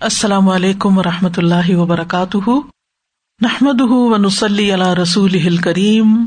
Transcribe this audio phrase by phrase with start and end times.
[0.00, 2.50] السلام علیکم و رحمۃ اللہ وبرکاتہ۔
[3.42, 6.26] نحمد و نسلی رسول کریم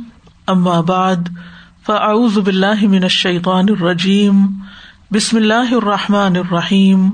[0.82, 1.30] بعد،
[1.86, 4.46] فاعوذ باللہ من الشیطان الرجیم۔
[5.12, 7.10] بسم اللہ الرحمٰن الرحیم۔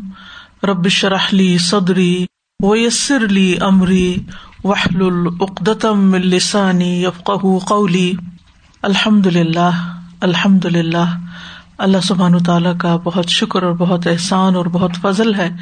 [0.63, 2.25] ربش رحلی صدری
[2.63, 4.17] ویسر علی عمری
[4.63, 7.31] وحل العقدم السانی یفق
[7.67, 8.13] قولی۔
[8.81, 11.17] الحمد للہ الحمد للہ
[11.79, 15.55] اللہ سبحان تعالیٰ کا بہت شکر اور بہت احسان اور بہت فضل ہے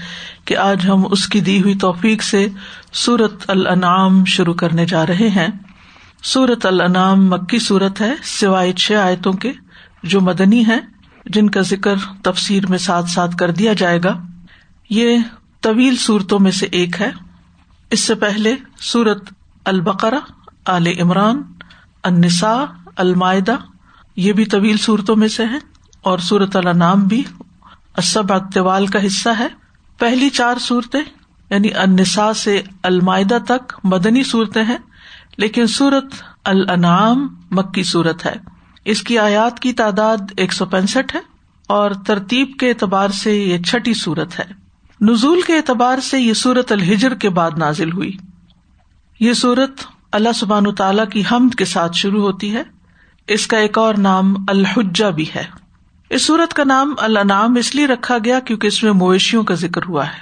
[0.45, 2.47] کہ آج ہم اس کی دی ہوئی توفیق سے
[2.93, 5.47] سورت الانعام شروع کرنے جا رہے ہیں۔
[6.23, 9.51] سورت الانعام مکی صورت ہے، سوائے چھ آیتوں کے
[10.03, 10.79] جو مدنی ہے
[11.25, 14.21] جن کا ذکر تفسیر میں ساتھ ساتھ کر دیا جائے گا۔
[14.89, 15.17] یہ
[15.61, 17.11] طویل صورتوں میں سے ایک ہے۔
[17.89, 19.29] اس سے پہلے سورت
[19.65, 20.19] البقرا
[20.65, 21.41] عال عمران،
[22.03, 22.63] النساء،
[22.95, 23.55] المائدہ،
[24.15, 25.76] یہ بھی طویل صورتوں میں سے ہے
[26.07, 27.23] اور سورت النام بھی
[27.97, 29.47] اسب اقتوال کا حصہ ہے۔
[29.99, 31.01] پہلی چار صورتیں
[31.49, 34.77] یعنی انسا سے المائدہ تک مدنی صورتیں ہیں،
[35.37, 36.05] لیکن سورت
[36.43, 38.35] الانعام مکی صورت ہے۔
[38.85, 41.21] اس کی آیات کی تعداد ایک سو پینسٹھ ہے
[41.67, 44.45] اور ترتیب کے اعتبار سے یہ چھٹی صورت ہے۔
[45.01, 48.17] نزول کے اعتبار سے یہ سورت الحجر کے بعد نازل ہوئی۔
[49.19, 49.71] یہ سورت
[50.11, 52.63] اللہ سبحان تعالی کی حمد کے ساتھ شروع ہوتی ہے۔
[53.27, 55.66] اس کا ایک اور نام الحجا بھی ہے۔
[56.09, 59.81] اس سورت کا نام النام اس لیے رکھا گیا کیونکہ اس میں مویشیوں کا ذکر
[59.87, 60.19] ہوا ہے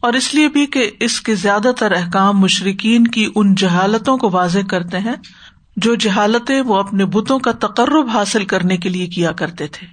[0.00, 4.30] اور اس لیے بھی کہ اس کے زیادہ تر احکام مشرقین کی ان جہالتوں کو
[4.32, 5.12] واضح کرتے ہیں
[5.76, 9.86] جو جہالتیں وہ اپنے بتوں کا تقرب حاصل کرنے کے لیے کیا کرتے تھے۔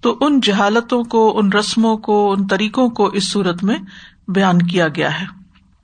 [0.00, 3.76] تو ان جہالتوں کو، ان رسموں کو، ان طریقوں کو اس صورت میں
[4.28, 5.26] بیان کیا گیا ہے۔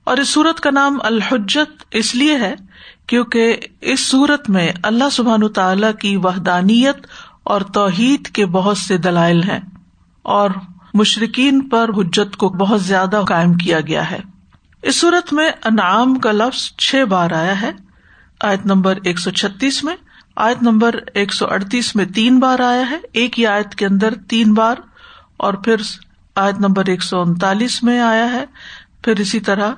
[0.03, 2.55] اور اس صورت کا نام الحجت اس لیے ہے
[3.07, 7.07] کیونکہ اس صورت میں اللہ سبحان تعالی کی وحدانیت
[7.43, 9.59] اور توحید کے بہت سے دلائل ہیں
[10.21, 10.49] اور
[10.93, 14.19] مشرقین پر حجت کو بہت زیادہ قائم کیا گیا ہے۔
[14.81, 17.71] اس صورت میں انعام کا لفظ چھ بار آیا ہے۔
[18.41, 19.95] آیت نمبر ایک سو چھتیس میں،
[20.35, 24.13] آیت نمبر ایک سو اڑتیس میں تین بار آیا ہے۔ ایک ہی آیت کے اندر
[24.29, 24.75] تین بار
[25.37, 25.75] اور پھر
[26.35, 28.45] آیت نمبر ایک سو انتالیس میں آیا ہے۔
[29.01, 29.71] پھر اسی طرح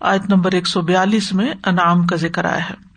[0.00, 2.89] آیت نمبر ایک سو بیالیس میں انعام کا ذکر آیا ہے۔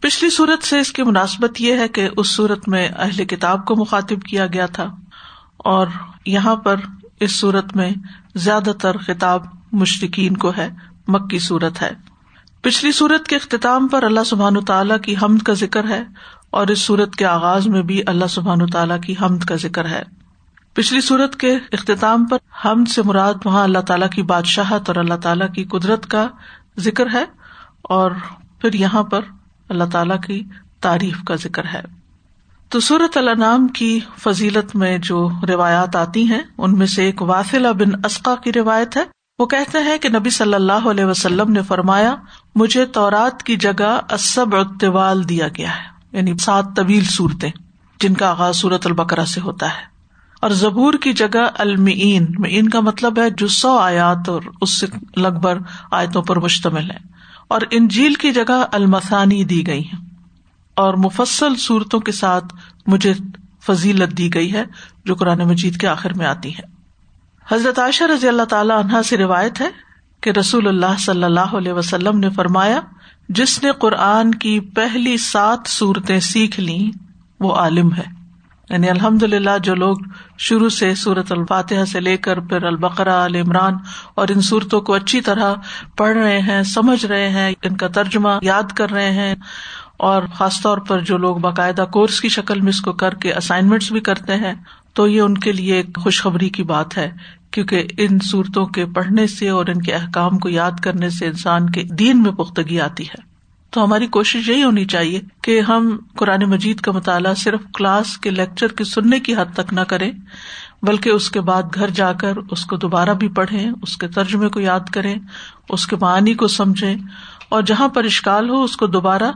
[0.00, 3.76] پچھلی صورت سے اس کی مناسبت یہ ہے کہ اس صورت میں اہل کتاب کو
[3.76, 4.86] مخاطب کیا گیا تھا
[5.56, 5.86] اور
[6.26, 6.76] یہاں پر
[7.20, 7.90] اس صورت میں
[8.34, 9.42] زیادہ تر خطاب
[9.72, 10.68] مشرقین کو ہے،
[11.08, 11.90] مکی صورت ہے۔
[12.62, 16.02] پچھلی صورت کے اختتام پر اللہ سبحان تعالیٰ کی حمد کا ذکر ہے
[16.50, 20.02] اور اس صورت کے آغاز میں بھی اللہ سبحان تعالیٰ کی حمد کا ذکر ہے۔
[20.72, 25.14] پچھلی صورت کے اختتام پر حمد سے مراد وہاں اللہ تعالیٰ کی بادشاہت اور اللہ
[25.14, 26.26] تعالیٰ کی قدرت کا
[26.78, 27.24] ذکر ہے
[27.82, 28.10] اور
[28.60, 29.20] پھر یہاں پر
[29.68, 30.44] اللہ تعالی کی
[30.80, 31.80] تعریف کا ذکر ہے۔
[32.68, 37.68] تو صورت النام کی فضیلت میں جو روایات آتی ہیں، ان میں سے ایک واصلہ
[37.68, 39.04] بن اسقا کی روایت ہے۔
[39.38, 42.16] وہ کہتے ہیں کہ نبی صلی اللہ علیہ وسلم نے فرمایا،
[42.54, 47.50] مجھے تورات کی جگہ اسب اطوال دیا گیا ہے یعنی سات طویل صورتیں،
[48.00, 49.98] جن کا آغاز سورت البکرا سے ہوتا ہے۔
[50.40, 54.86] اور زبور کی جگہ المعین مین کا مطلب ہے جو سو آیات اور اس سے
[55.16, 57.17] لگ بھگ آیتوں پر مشتمل ہے۔
[57.48, 59.96] اور انجیل کی جگہ المسانی دی گئی ہے
[60.74, 62.44] اور مفصل صورتوں کے ساتھ
[62.86, 63.12] مجھے
[63.66, 64.64] فضیلت دی گئی ہے
[65.04, 66.62] جو قرآن مجید کے آخر میں آتی ہے۔
[67.48, 69.68] حضرت عائشہ رضی اللہ تعالی عنہا سے روایت ہے
[70.20, 72.80] کہ رسول اللہ صلی اللہ علیہ وسلم نے فرمایا،
[73.28, 76.90] جس نے قرآن کی پہلی سات صورتیں سیکھ لی
[77.40, 78.17] وہ عالم ہے۔
[78.70, 79.96] یعنی الحمد للہ جو لوگ
[80.38, 83.74] شروع سے سورت الفاتحہ سے لے کر پھر البقرا عمران
[84.14, 85.54] اور ان صورتوں کو اچھی طرح
[85.96, 89.34] پڑھ رہے ہیں، سمجھ رہے ہیں، ان کا ترجمہ یاد کر رہے ہیں
[89.96, 93.34] اور خاص طور پر جو لوگ باقاعدہ کورس کی شکل میں اس کو کر کے
[93.34, 94.54] اسائنمنٹس بھی کرتے ہیں،
[94.92, 97.10] تو یہ ان کے لیے ایک خوشخبری کی بات ہے،
[97.50, 101.70] کیونکہ ان صورتوں کے پڑھنے سے اور ان کے احکام کو یاد کرنے سے انسان
[101.70, 103.37] کے دین میں پختگی آتی ہے۔
[103.70, 108.30] تو ہماری کوشش یہی ہونی چاہیے کہ ہم قرآن مجید کا مطالعہ صرف کلاس کے
[108.30, 110.12] لیکچر کے سننے کی حد تک نہ کریں،
[110.82, 114.48] بلکہ اس کے بعد گھر جا کر اس کو دوبارہ بھی پڑھیں، اس کے ترجمے
[114.48, 115.14] کو یاد کریں،
[115.68, 116.96] اس کے معنی کو سمجھیں،
[117.48, 119.32] اور جہاں پر اشکال ہو اس کو دوبارہ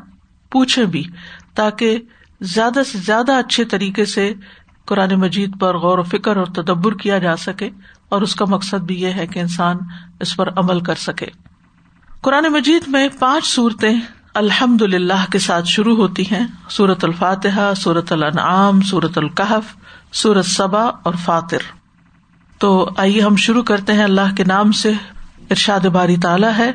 [0.50, 1.04] پوچھیں بھی،
[1.54, 1.98] تاکہ
[2.40, 4.34] زیادہ سے زیادہ اچھے طریقے سے
[4.84, 7.70] قرآن مجید پر غور و فکر اور تدبر کیا جا سکے۔
[8.08, 9.76] اور اس کا مقصد بھی یہ ہے کہ انسان
[10.20, 11.26] اس پر عمل کر سکے۔
[12.20, 14.00] قرآن مجید میں پانچ صورتیں
[14.34, 19.62] الحمد للہ کے ساتھ شروع ہوتی ہیں سورت الفاتحہ سورت الانعام سورت القحف
[20.12, 21.58] سورت صبا اور فاتر۔
[22.58, 24.93] تو آئیے ہم شروع کرتے ہیں اللہ کے نام سے۔
[25.50, 26.73] ارشاد باری تعالیٰ ہے۔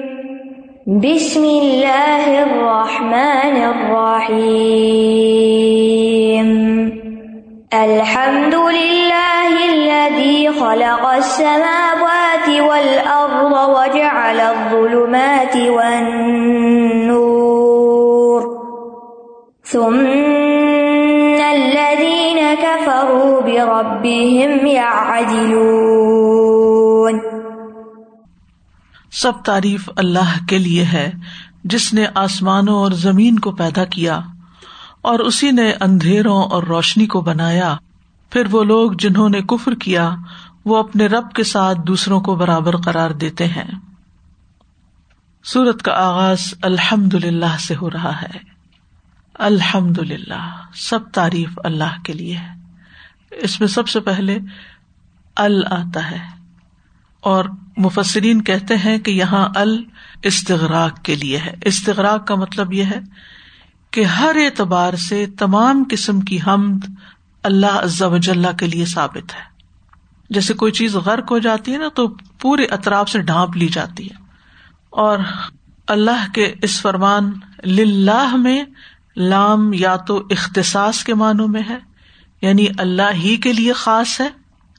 [0.87, 6.00] بسم الله الرحمن الرحيم
[7.73, 18.43] الحمد لله الذي خلق السماوات والأرض وجعل الظلمات والنور.
[19.73, 27.21] ثم الذين كفروا بربهم يعدلون.
[29.13, 31.13] سب تعریف اللہ کے لیے ہے،
[31.65, 34.21] جس نے آسمانوں اور زمین کو پیدا کیا۔
[35.03, 37.77] اور اسی نے اندھیروں اور روشنی کو بنایا۔
[38.31, 40.15] پھر وہ لوگ جنہوں نے کفر کیا،
[40.65, 43.71] وہ اپنے رب کے ساتھ دوسروں کو برابر قرار دیتے ہیں۔
[45.45, 48.39] سورت کا آغاز الحمد للہ سے ہو رہا ہے۔
[49.35, 52.49] الحمد للہ سب تعریف اللہ کے لیے ہے۔
[53.31, 54.39] اس میں سب سے پہلے
[55.37, 56.19] ال آتا ہے۔
[57.21, 57.45] اور
[57.77, 59.85] مفسرین کہتے ہیں کہ یہاں ال
[60.23, 63.01] استغراق کے لیے ہے۔ استغراق کا مطلب یہ ہے
[63.91, 66.79] کہ ہر اعتبار سے تمام قسم کی حمد
[67.43, 69.51] اللہ عز و جل کے لیے ثابت ہے۔
[70.31, 72.09] جیسے کوئی چیز غرق ہو جاتی ہے نا تو
[72.41, 74.25] پورے اطراف سے ڈھانپ لی جاتی ہے۔
[74.91, 75.19] اور
[75.87, 77.33] اللہ کے اس فرمان
[77.65, 78.65] للہ میں
[79.17, 81.79] لام یا تو اختصاص کے معنوں میں ہے
[82.43, 84.29] یعنی اللہ ہی کے لیے خاص ہے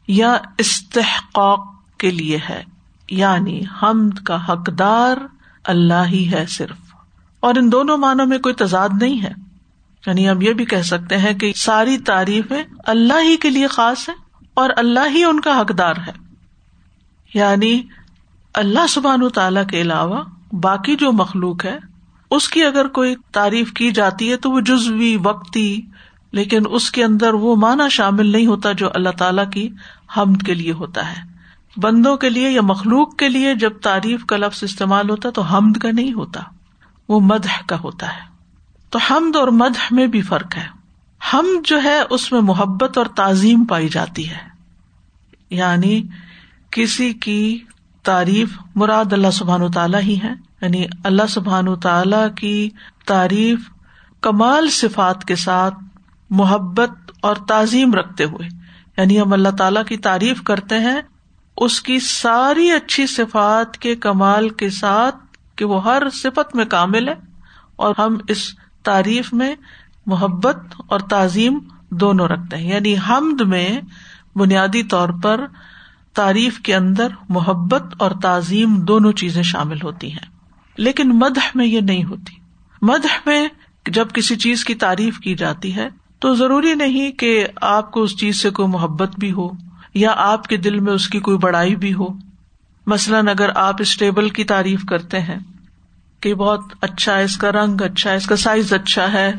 [0.08, 2.64] یا استحقاق کے لیے ہے
[3.10, 5.18] یعنی حمد کا حقدار
[5.64, 6.91] اللہ ہی ہے صرف۔
[7.42, 9.32] اور ان دونوں معنوں میں کوئی تضاد نہیں ہے۔
[10.08, 14.10] یعنی ہم یہ بھی کہہ سکتے ہیں کہ ساری تعریفیں اللہ ہی کے لیے خاص
[14.10, 14.14] ہے
[14.54, 16.12] اور اللہ ہی ان کا حقدار ہے۔
[17.34, 17.82] یعنی
[18.54, 21.78] اللہ سبحان تعالی کے علاوہ باقی جو مخلوق ہے،
[22.32, 25.82] اس کی اگر کوئی تعریف کی جاتی ہے تو وہ جزوی، وقتی،
[26.32, 29.70] لیکن اس کے اندر وہ معنی شامل نہیں ہوتا جو اللہ تعالی کی
[30.18, 31.22] حمد کے لیے ہوتا ہے۔
[31.78, 35.78] بندوں کے لیے یا مخلوق کے لیے جب تعریف کا لفظ استعمال ہوتا تو حمد
[35.78, 36.42] کا نہیں ہوتا۔
[37.12, 38.20] وہ مدح کا ہوتا ہے۔
[38.90, 40.68] تو حمد اور مدح میں بھی فرق ہے۔
[41.34, 44.52] حمد جو ہے، اس میں محبت اور تعظیم پائی جاتی ہے۔
[45.50, 46.04] یعنی
[46.72, 47.64] کسی کی
[48.04, 50.32] تعریف مراد اللہ سبحان تعالیٰ ہی ہے۔
[50.62, 52.70] یعنی اللہ سبحان تعالی کی
[53.06, 53.60] تعریف
[54.22, 55.76] کمال صفات کے ساتھ
[56.30, 56.90] محبت
[57.22, 58.48] اور تعظیم رکھتے ہوئے۔
[58.98, 61.02] یعنی ہم اللہ تعالیٰ کی تعریف کرتے ہیں،
[61.58, 65.16] اس کی ساری اچھی صفات کے کمال کے ساتھ
[65.62, 67.14] کہ وہ ہر صفت میں کامل ہے
[67.76, 68.50] اور ہم اس
[68.84, 69.56] تعریف میں
[70.06, 71.60] محبت اور تعظیم
[71.90, 73.80] دونوں رکھتے ہیں۔ یعنی حمد میں
[74.36, 75.46] بنیادی طور پر
[76.14, 80.26] تعریف کے اندر محبت اور تعظیم دونوں چیزیں شامل ہوتی ہیں۔
[80.78, 82.34] لیکن مدح میں یہ نہیں ہوتی۔
[82.82, 83.48] مدح میں
[83.86, 88.18] جب کسی چیز کی تعریف کی جاتی ہے تو ضروری نہیں کہ آپ کو اس
[88.18, 89.50] چیز سے کوئی محبت بھی ہو
[89.94, 92.08] یا آپ کے دل میں اس کی کوئی بڑائی بھی ہو۔
[92.88, 95.40] مثلاً اگر آپ اس ٹیبل کی تعریف کرتے ہیں
[96.22, 99.34] کہ بہت اچھا ہے، اس کا رنگ اچھا ہے، اس کا سائز اچھا ہے،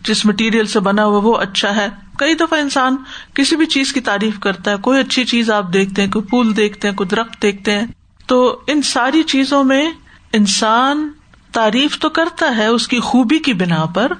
[0.00, 1.88] جس مٹیریل سے بنا ہوا وہ اچھا ہے۔
[2.18, 2.96] کئی دفعہ انسان
[3.34, 6.56] کسی بھی چیز کی تعریف کرتا ہے، کوئی اچھی چیز آپ دیکھتے ہیں، کوئی پھول
[6.56, 7.86] دیکھتے ہیں، کوئی درخت دیکھتے ہیں۔
[8.26, 9.90] تو ان ساری چیزوں میں
[10.32, 11.08] انسان
[11.52, 14.12] تعریف تو کرتا ہے اس کی خوبی کی بنا پر،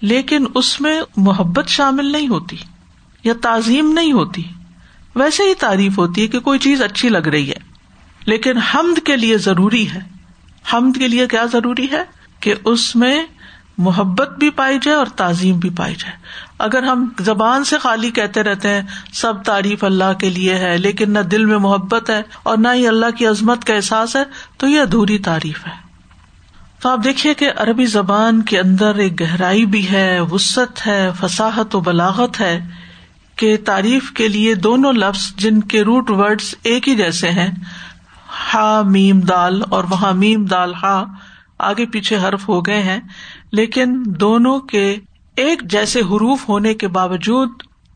[0.00, 2.56] لیکن اس میں محبت شامل نہیں ہوتی
[3.24, 4.42] یا تعظیم نہیں ہوتی۔
[5.14, 7.60] ویسے ہی تعریف ہوتی ہے کہ کوئی چیز اچھی لگ رہی ہے،
[8.26, 10.11] لیکن حمد کے لیے ضروری ہے۔
[10.72, 12.02] حمد کے لیے کیا ضروری ہے
[12.40, 13.26] کہ اس میں
[13.78, 16.16] محبت بھی پائی جائے اور تعظیم بھی پائی جائے۔
[16.58, 21.12] اگر ہم زبان سے خالی کہتے رہتے ہیں، سب تعریف اللہ کے لیے ہے، لیکن
[21.12, 24.22] نہ دل میں محبت ہے اور نہ ہی اللہ کی عظمت کا احساس ہے،
[24.56, 25.82] تو یہ ادھوری تعریف ہے۔
[26.82, 31.74] تو آپ دیکھیے کہ عربی زبان کے اندر ایک گہرائی بھی ہے وسط ہے فساحت
[31.74, 32.60] و بلاغت ہے
[33.36, 37.50] کہ تعریف کے لیے دونوں لفظ جن کے روٹ ورڈ ایک ہی جیسے ہیں
[38.54, 41.04] ہا میم دال اور وہاں میم دال ہا
[41.58, 43.00] آگے پیچھے حرف ہو گئے ہیں،
[43.52, 44.96] لیکن دونوں کے
[45.36, 47.48] ایک جیسے حروف ہونے کے باوجود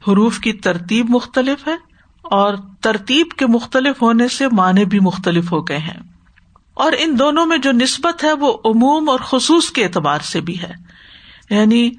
[0.08, 1.76] حروف کی ترتیب مختلف ہے
[2.22, 6.00] اور ترتیب کے مختلف ہونے سے معنی بھی مختلف ہو گئے ہیں۔
[6.74, 10.62] اور ان دونوں میں جو نسبت ہے وہ عموم اور خصوص کے اعتبار سے بھی
[10.62, 10.72] ہے۔
[11.50, 11.90] یعنی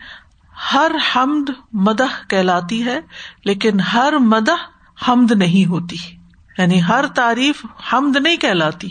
[0.74, 3.00] ہر حمد مدح کہلاتی ہے،
[3.46, 4.65] لیکن ہر مدح
[5.08, 6.17] حمد نہیں ہوتی۔
[6.58, 8.90] یعنی ہر تعریف حمد نہیں کہلاتی،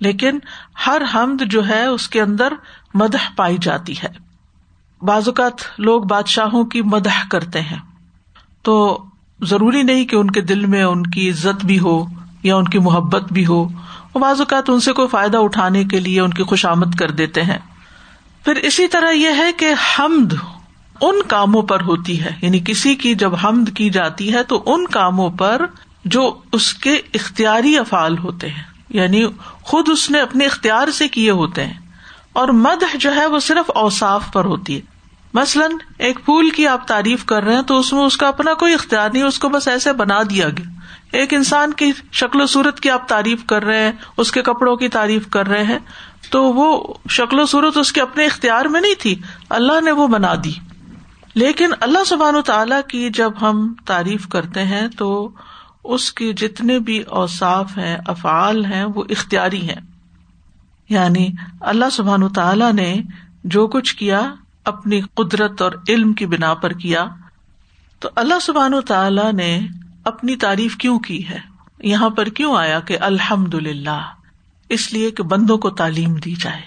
[0.00, 0.38] لیکن
[0.86, 2.52] ہر حمد جو ہے اس کے اندر
[2.94, 4.08] مدح پائی جاتی ہے۔
[5.02, 7.78] بعض اوقات لوگ بادشاہوں کی مدح کرتے ہیں۔
[8.62, 9.04] تو
[9.42, 12.04] ضروری نہیں کہ ان کے دل میں ان کی عزت بھی ہو
[12.42, 13.68] یا ان کی محبت بھی ہو،
[14.14, 17.42] وہ بعض اوقات ان سے کوئی فائدہ اٹھانے کے لیے ان کی خوشامد کر دیتے
[17.42, 17.58] ہیں۔
[18.44, 20.34] پھر اسی طرح یہ ہے کہ حمد
[21.00, 24.86] ان کاموں پر ہوتی ہے۔ یعنی کسی کی جب حمد کی جاتی ہے تو ان
[24.86, 25.66] کاموں پر
[26.04, 29.24] جو اس کے اختیاری افعال ہوتے ہیں یعنی
[29.62, 31.78] خود اس نے اپنے اختیار سے کیے ہوتے ہیں،
[32.32, 34.80] اور مد جو ہے وہ صرف اوساف پر ہوتی ہے۔
[35.34, 38.54] مثلاً ایک پھول کی آپ تعریف کر رہے ہیں تو اس میں اس کا اپنا
[38.54, 40.78] کوئی اختیار نہیں، اس کو بس ایسے بنا دیا گیا۔
[41.12, 44.76] ایک انسان کی شکل و صورت کی آپ تعریف کر رہے ہیں، اس کے کپڑوں
[44.76, 45.78] کی تعریف کر رہے ہیں،
[46.30, 49.14] تو وہ شکل و صورت اس کے اپنے اختیار میں نہیں تھی،
[49.48, 50.52] اللہ نے وہ بنا دی۔
[51.34, 55.28] لیکن اللہ سبحان و تعالی کی جب ہم تعریف کرتے ہیں تو
[55.90, 59.80] اس کے جتنے بھی اوساف ہیں، افعال ہیں، وہ اختیاری ہیں۔
[60.88, 61.28] یعنی
[61.60, 63.02] اللہ سبحان تعالی نے
[63.44, 67.04] جو کچھ کیا، اپنی قدرت اور علم کی بنا پر کیا۔
[68.00, 69.60] تو اللہ سبحان تعالی نے
[70.04, 71.38] اپنی تعریف کیوں کی ہے؟
[71.80, 74.04] یہاں پر کیوں آیا کہ الحمد للہ
[74.68, 76.62] اس لیے کہ بندوں کو تعلیم دی جائے۔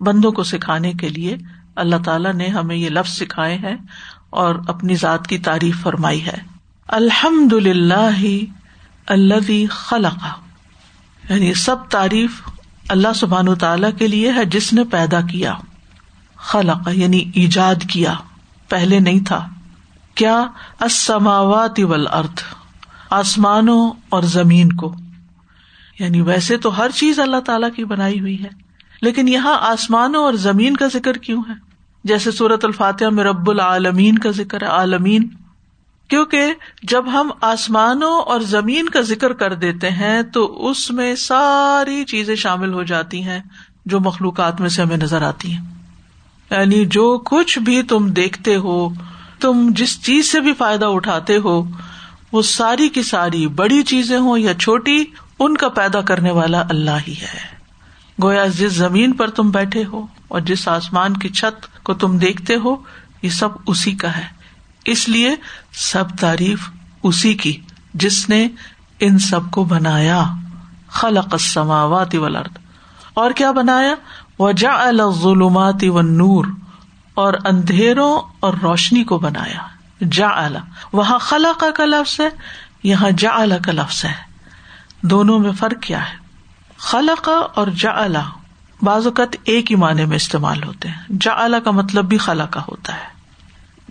[0.00, 1.36] بندوں کو سکھانے کے لیے
[1.76, 3.76] اللہ تعالیٰ نے ہمیں یہ لفظ سکھائے ہیں
[4.30, 6.51] اور اپنی ذات کی تعریف فرمائی ہے۔
[6.88, 8.28] الحمد للہ
[9.06, 10.24] اللہ خلق.
[11.30, 12.42] یعنی سب تعریف
[12.88, 15.54] اللہ سبحان تعالی کے لیے ہے جس نے پیدا کیا.
[16.36, 18.14] خلق یعنی ایجاد کیا.
[18.68, 19.48] پہلے نہیں تھا.
[20.14, 20.46] کیا؟
[20.80, 21.80] اسماوات
[22.12, 22.44] ارتھ
[23.10, 24.94] آسمانوں اور زمین کو.
[25.98, 28.48] یعنی ویسے تو ہر چیز اللہ تعالی کی بنائی ہوئی ہے.
[29.02, 31.54] لیکن یہاں آسمانوں اور زمین کا ذکر کیوں ہے؟
[32.04, 35.28] جیسے سورت الفاتحہ میں رب العالمین کا ذکر ہے، عالمین
[36.08, 42.04] کیونکہ جب ہم آسمانوں اور زمین کا ذکر کر دیتے ہیں تو اس میں ساری
[42.04, 43.40] چیزیں شامل ہو جاتی ہیں
[43.86, 45.60] جو مخلوقات میں سے ہمیں نظر آتی ہیں۔
[46.50, 48.88] یعنی جو کچھ بھی تم دیکھتے ہو،
[49.40, 51.64] تم جس چیز سے بھی فائدہ اٹھاتے ہو،
[52.32, 55.04] وہ ساری کی ساری بڑی چیزیں ہوں یا چھوٹی،
[55.38, 57.52] ان کا پیدا کرنے والا اللہ ہی ہے۔
[58.22, 62.56] گویا جس زمین پر تم بیٹھے ہو اور جس آسمان کی چھت کو تم دیکھتے
[62.56, 62.76] ہو،
[63.22, 64.41] یہ سب اسی کا ہے۔
[64.84, 65.34] اس لیے
[65.72, 66.70] سب تعریف
[67.02, 67.60] اسی کی
[67.94, 68.48] جس نے
[69.00, 70.24] ان سب کو بنایا۔
[70.88, 72.56] خلق السماوات والارض۔
[73.14, 73.94] اور کیا بنایا؟
[74.38, 76.44] وجعل الظلمات والنور۔
[77.14, 79.66] اور اندھیروں اور روشنی کو بنایا۔
[80.10, 80.48] جا
[80.92, 82.28] وہاں خلق کا لفظ ہے،
[82.82, 84.12] یہاں جا کا لفظ ہے۔
[85.02, 86.16] دونوں میں فرق کیا ہے؟
[86.76, 88.06] خلق اور جا
[88.82, 92.60] بعض اوقات ایک ہی معنی میں استعمال ہوتے ہیں۔ جا کا مطلب بھی خلا کا
[92.60, 93.11] ہوتا ہے۔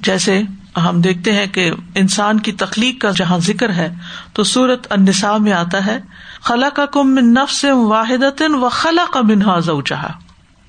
[0.03, 0.41] جیسے
[0.77, 3.93] ہم دیکھتے ہیں کہ انسان کی تخلیق کا جہاں ذکر ہے،
[4.33, 5.99] تو سورت انسا میں آتا ہے
[6.41, 10.11] خلا کا کم من نفس واحد و خلا کا منہا زہا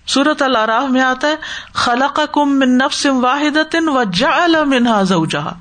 [0.06, 1.34] سورت الراہ میں آتا ہے
[1.72, 5.52] خلا کا کم من نفس واحد و جا منہا زہا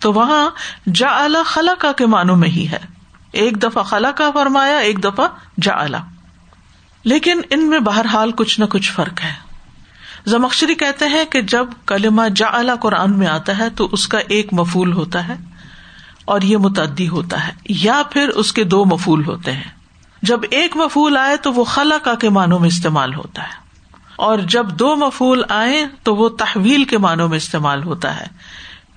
[0.00, 0.50] تو وہاں
[0.94, 2.78] جا خلا کا کے معنوں میں ہی ہے۔
[3.32, 5.26] ایک دفعہ خلا کا فرمایا، ایک دفعہ
[5.60, 5.74] جا
[7.04, 9.51] لیکن ان میں بہرحال کچھ نہ کچھ فرق ہے۔
[10.26, 14.48] زمخشری کہتے ہیں کہ جب کلمہ جا قرآن میں آتا ہے تو اس کا ایک
[14.52, 15.34] مفول ہوتا ہے
[16.24, 19.70] اور یہ متعدی ہوتا ہے، یا پھر اس کے دو مفول ہوتے ہیں۔
[20.22, 23.62] جب ایک مفول آئے تو وہ خلا کا کے معنوں میں استعمال ہوتا ہے۔
[24.16, 28.26] اور جب دو مفول آئے تو وہ تحویل کے معنوں میں استعمال ہوتا ہے۔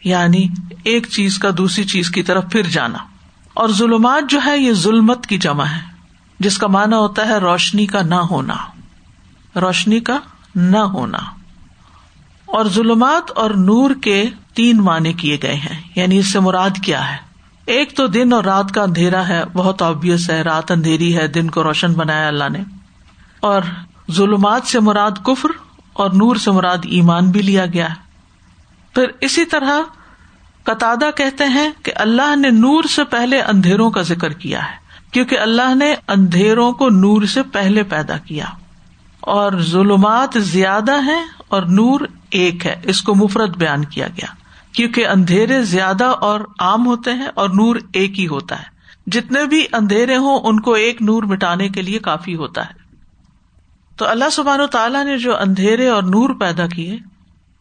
[0.03, 0.47] یعنی
[0.83, 2.97] ایک چیز کا دوسری چیز کی طرف پھر جانا۔
[3.53, 5.79] اور ظلمات جو ہے یہ ظلمت کی جمع ہے،
[6.39, 8.55] جس کا مانا ہوتا ہے روشنی کا نہ ہونا۔
[9.55, 10.17] روشنی کا
[10.55, 11.17] نہ ہونا۔
[12.45, 17.11] اور ظلمات اور نور کے تین معنی کیے گئے ہیں۔ یعنی اس سے مراد کیا
[17.11, 17.17] ہے؟
[17.65, 21.49] ایک تو دن اور رات کا اندھیرا ہے، بہت آبیس ہے، رات اندھیری ہے، دن
[21.49, 22.59] کو روشن بنایا اللہ نے۔
[23.39, 23.61] اور
[24.11, 25.49] ظلمات سے مراد کفر
[25.93, 27.95] اور نور سے مراد ایمان بھی لیا گیا ہے۔
[28.93, 29.79] پھر اسی طرح
[30.63, 34.75] قطع کہتے ہیں کہ اللہ نے نور سے پہلے اندھیروں کا ذکر کیا ہے،
[35.11, 38.45] کیونکہ اللہ نے اندھیروں کو نور سے پہلے پیدا کیا۔
[39.25, 44.27] اور ظلمات زیادہ ہیں اور نور ایک ہے۔ اس کو مفرت بیان کیا گیا۔
[44.71, 48.75] کیونکہ اندھیرے زیادہ اور عام ہوتے ہیں اور نور ایک ہی ہوتا ہے۔
[49.07, 52.73] جتنے بھی اندھیرے ہوں، ان کو ایک نور مٹانے کے لیے کافی ہوتا ہے۔
[53.97, 56.97] تو اللہ سبحان و تعالیٰ نے جو اندھیرے اور نور پیدا کیے،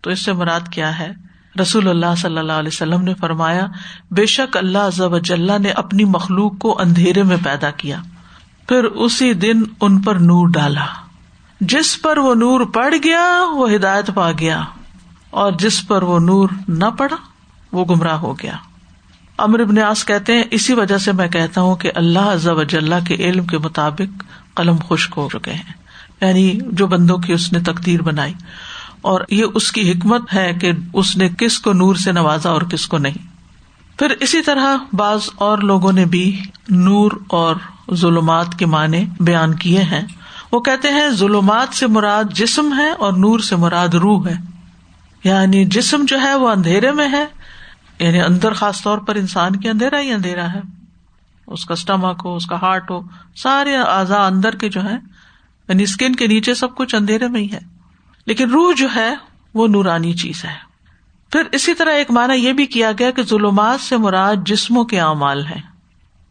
[0.00, 1.12] تو اس سے مراد کیا ہے؟
[1.61, 3.66] رسول اللہ صلی اللہ علیہ وسلم نے فرمایا،
[4.11, 8.00] بے شک اللہ نے اپنی مخلوق کو اندھیرے میں پیدا کیا۔
[8.68, 11.03] پھر اسی دن ان پر نور ڈالا۔
[11.61, 14.62] جس پر وہ نور پڑ گیا، وہ ہدایت پا گیا۔
[15.30, 17.16] اور جس پر وہ نور نہ پڑا،
[17.73, 18.56] وہ گمراہ ہو گیا۔
[19.38, 23.14] امر ابن آس کہتے ہیں، اسی وجہ سے میں کہتا ہوں کہ اللہ وجاللہ کے
[23.14, 25.73] علم کے مطابق قلم خشک ہو چکے ہیں۔
[26.20, 28.32] یعنی جو بندوں کی اس نے تقدیر بنائی۔
[29.00, 32.62] اور یہ اس کی حکمت ہے کہ اس نے کس کو نور سے نوازا اور
[32.62, 33.26] کس کو نہیں۔
[33.99, 37.56] پھر اسی طرح بعض اور لوگوں نے بھی نور اور
[37.94, 40.02] ظلمات کے معنی بیان کیے ہیں۔
[40.54, 44.34] وہ کہتے ہیں، ظلمات سے مراد جسم ہے اور نور سے مراد روح ہے۔
[45.25, 47.26] یعنی جسم جو ہے وہ اندھیرے میں ہے
[47.99, 50.61] یعنی اندر خاص طور پر انسان کی اندھیرا ہی اندھیرا ہے۔
[51.46, 53.00] اس کا اسٹمک ہو، اس کا ہارٹ ہو،
[53.37, 54.96] سارے اعضاء اندر کے جو ہے
[55.68, 57.61] یعنی اسکن کے نیچے سب کچھ اندھیرے میں ہی ہے۔
[58.26, 59.14] لیکن روح جو ہے،
[59.54, 60.54] وہ نورانی چیز ہے۔
[61.30, 65.00] پھر اسی طرح ایک مانا یہ بھی کیا گیا کہ ظلمات سے مراد جسموں کے
[65.00, 65.62] اعمال ہیں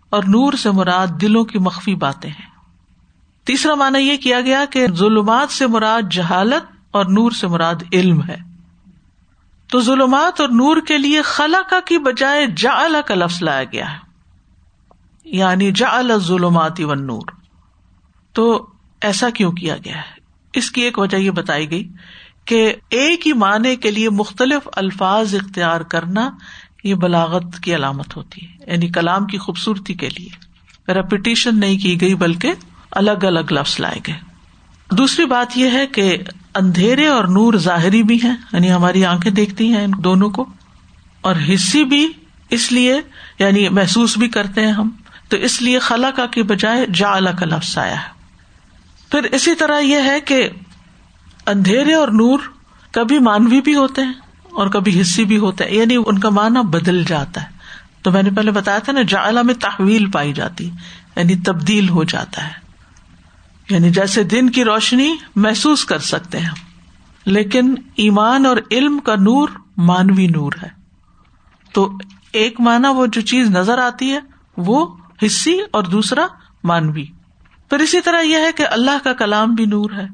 [0.09, 2.52] اور نور سے مراد دلوں کی مخفی باتیں ہیں۔
[3.45, 8.21] تیسرا مانا یہ کیا گیا کہ ظلمات سے مراد جہالت اور نور سے مراد علم
[8.29, 8.37] ہے۔
[9.67, 13.93] تو ظلمات اور نور کے لیے خلا کا کی بجائے جا کا لفظ لایا گیا
[13.93, 13.97] ہے۔
[15.25, 17.21] یعنی جا ظلمات و نور
[18.33, 18.67] تو
[19.01, 20.23] ایسا کیوں کیا گیا ہے؟
[20.53, 21.89] اس کی ایک وجہ یہ بتائی گئی
[22.45, 26.29] کہ ایک ہی معنی کے لیے مختلف الفاظ اختیار کرنا
[26.83, 30.29] یہ بلاغت کی علامت ہوتی ہے یعنی کلام کی خوبصورتی کے لیے۔
[30.93, 32.53] ریپیٹیشن نہیں کی گئی بلکہ
[32.95, 34.15] الگ الگ لفظ لائے گئے۔
[34.91, 36.17] دوسری بات یہ ہے کہ
[36.55, 40.45] اندھیرے اور نور ظاہری بھی ہیں یعنی ہماری آنکھیں دیکھتی ہیں ان دونوں کو،
[41.21, 42.07] اور حصی بھی
[42.49, 42.99] اس لیے
[43.39, 44.89] یعنی محسوس بھی کرتے ہیں ہم۔
[45.29, 48.09] تو اس لیے خلا کا کے بجائے جا کا لفظ آیا ہے۔
[49.11, 50.49] پھر اسی طرح یہ ہے کہ
[51.45, 52.39] اندھیرے اور نور
[52.91, 54.13] کبھی مانوی بھی ہوتے ہیں
[54.51, 57.47] اور کبھی حصی بھی ہوتے ہیں یعنی ان کا معنی بدل جاتا ہے۔
[58.01, 60.69] تو میں نے پہلے بتایا تھا نا جا میں تحویل پائی جاتی
[61.15, 62.62] یعنی تبدیل ہو جاتا ہے۔
[63.69, 66.49] یعنی جیسے دن کی روشنی محسوس کر سکتے ہیں۔
[67.25, 70.67] لیکن ایمان اور علم کا نور مانوی نور ہے۔
[71.73, 71.91] تو
[72.31, 74.19] ایک مانا وہ جو چیز نظر آتی ہے،
[74.57, 76.25] وہ حصی اور دوسرا
[76.63, 77.05] مانوی۔
[77.69, 80.05] پھر اسی طرح یہ ہے کہ اللہ کا کلام بھی نور ہے۔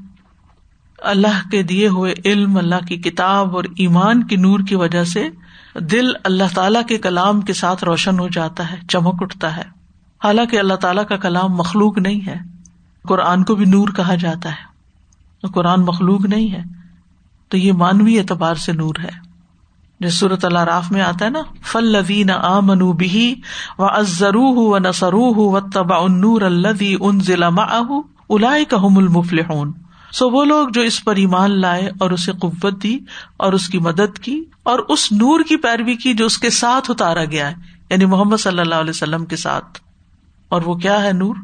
[0.97, 5.29] اللہ کے دیے ہوئے علم، اللہ کی کتاب اور ایمان کی نور کی وجہ سے
[5.79, 9.63] دل اللہ تعالی کے کلام کے ساتھ روشن ہو جاتا ہے، چمک اٹھتا ہے۔
[10.23, 12.58] حالانکہ اللہ تعالیٰ کا کلام مخلوق نہیں ہے۔
[13.03, 14.69] قرآن کو بھی نور کہا جاتا ہے
[15.47, 16.63] قرآن مخلوق نہیں ہے،
[17.49, 19.29] تو یہ مانوی اعتبار سے نور ہے۔
[19.99, 23.35] جس صورت اللہ راف میں آتا ہے نا فل لوین آ منو بھی
[23.77, 27.49] و ازرو و نسرو و تبا نور الدی ان ضلع
[28.29, 29.39] الا کہم المفل
[30.11, 32.99] سو وہ لوگ جو اس پر ایمان لائے اور اسے قوت دی
[33.37, 36.91] اور اس کی مدد کی اور اس نور کی پیروی کی جو اس کے ساتھ
[36.91, 37.55] اتارا گیا ہے
[37.89, 39.79] یعنی محمد صلی اللہ علیہ وسلم کے ساتھ۔
[40.49, 41.35] اور وہ کیا ہے نور؟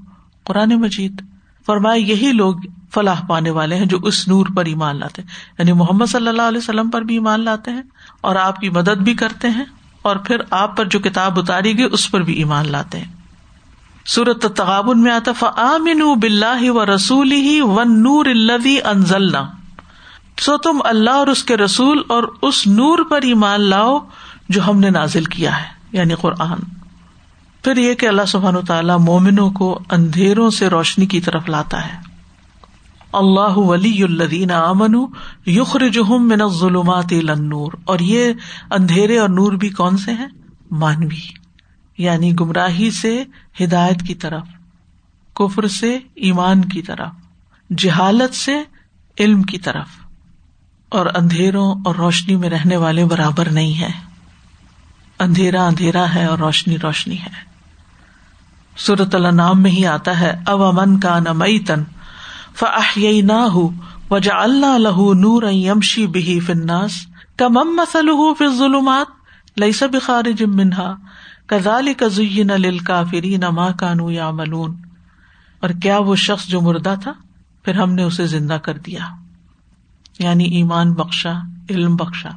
[0.43, 1.21] قرآن مجید۔
[1.65, 2.55] فرمائے یہی لوگ
[2.93, 6.41] فلاح پانے والے ہیں جو اس نور پر ایمان لاتے ہیں۔ یعنی محمد صلی اللہ
[6.41, 7.81] علیہ وسلم پر بھی ایمان لاتے ہیں
[8.21, 9.65] اور آپ کی مدد بھی کرتے ہیں
[10.01, 13.15] اور پھر آپ پر جو کتاب اتاری گئی اس پر بھی ایمان لاتے ہیں۔
[14.05, 19.43] سورت تغابن میں آتا فمن بلّہ و رسول ہی و نور الدی انزلنا
[20.39, 23.99] سو تم اللہ اور اس کے رسول اور اس نور پر ایمان لاؤ
[24.49, 26.74] جو ہم نے نازل کیا ہے یعنی قرآن۔
[27.65, 31.99] پھر یہ کہ اللہ سبحان تعالیٰ مومنوں کو اندھیروں سے روشنی کی طرف لاتا ہے۔
[33.13, 35.05] اللہ ولی الدین امن
[35.45, 38.33] یخر جہم من ظلمات نور اور یہ
[38.71, 40.27] اندھیرے اور نور بھی کون سے ہیں؟
[40.71, 41.21] مانوی
[41.97, 43.23] یعنی گمراہی سے
[43.63, 44.47] ہدایت کی طرف،
[45.33, 47.11] کفر سے ایمان کی طرف،
[47.77, 48.63] جہالت سے
[49.19, 49.87] علم کی طرف۔
[50.89, 53.89] اور اندھیروں اور روشنی میں رہنے والے برابر نہیں ہے
[55.19, 57.54] اندھیرا اندھیرا ہے اور روشنی روشنی ہے۔
[58.77, 61.83] صورت اللہ نام میں ہی آتا ہے او امن کا نہ مئی تن
[62.55, 63.69] فہ نہ ہو
[64.11, 67.07] وجا اللہ لہ نور یمشی بہی فناس
[67.37, 69.07] کم مسل فی ظلمات
[69.59, 70.95] لئی سب خارج منہا
[71.45, 74.75] کزال کزین لل کافری نہ ماں کانو یا ملون
[75.59, 77.13] اور کیا وہ شخص جو مردہ تھا،
[77.63, 78.99] پھر ہم نے اسے زندہ کر دیا۔
[80.19, 81.33] یعنی ایمان بخشا،
[81.69, 82.29] علم بخشا۔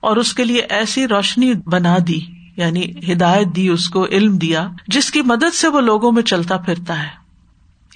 [0.00, 2.20] اور اس کے لیے ایسی روشنی بنا دی۔
[2.56, 6.56] یعنی ہدایت دی، اس کو علم دیا، جس کی مدد سے وہ لوگوں میں چلتا
[6.56, 7.08] پھرتا ہے۔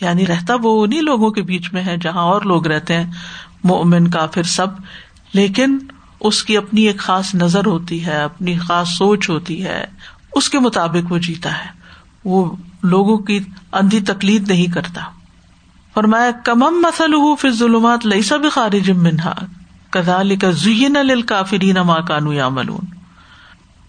[0.00, 3.12] یعنی رہتا وہ انہیں لوگوں کے بیچ میں ہے جہاں اور لوگ رہتے ہیں،
[3.64, 4.66] مومن کا پھر سب۔
[5.32, 5.78] لیکن
[6.20, 9.84] اس کی اپنی ایک خاص نظر ہوتی ہے، اپنی خاص سوچ ہوتی ہے۔
[10.34, 11.68] اس کے مطابق وہ جیتا ہے۔
[12.24, 13.40] وہ لوگوں کی
[13.72, 15.02] اندھی تکلیف نہیں کرتا۔
[15.94, 19.34] اور میں کمم مسل ہوں پھر ظلمات لئی سب خارج منہا۔
[19.90, 22.97] کدال کا زین کافری نما کانو یا ملون